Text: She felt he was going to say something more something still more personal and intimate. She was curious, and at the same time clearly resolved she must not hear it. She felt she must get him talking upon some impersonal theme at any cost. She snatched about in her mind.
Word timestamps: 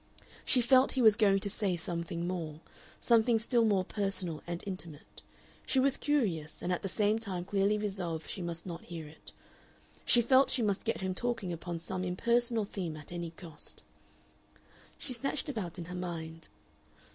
She 0.43 0.61
felt 0.61 0.93
he 0.93 1.01
was 1.03 1.15
going 1.15 1.41
to 1.41 1.47
say 1.47 1.75
something 1.75 2.25
more 2.27 2.61
something 2.99 3.37
still 3.37 3.63
more 3.63 3.85
personal 3.85 4.41
and 4.47 4.63
intimate. 4.65 5.21
She 5.63 5.79
was 5.79 5.95
curious, 5.95 6.63
and 6.63 6.73
at 6.73 6.81
the 6.81 6.89
same 6.89 7.19
time 7.19 7.45
clearly 7.45 7.77
resolved 7.77 8.27
she 8.27 8.41
must 8.41 8.65
not 8.65 8.85
hear 8.85 9.07
it. 9.07 9.31
She 10.03 10.23
felt 10.23 10.49
she 10.49 10.63
must 10.63 10.85
get 10.85 11.01
him 11.01 11.13
talking 11.13 11.53
upon 11.53 11.77
some 11.77 12.03
impersonal 12.03 12.65
theme 12.65 12.97
at 12.97 13.11
any 13.11 13.29
cost. 13.29 13.83
She 14.97 15.13
snatched 15.13 15.49
about 15.49 15.77
in 15.77 15.85
her 15.85 15.93
mind. 15.95 16.49